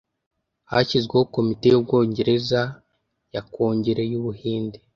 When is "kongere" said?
3.53-4.01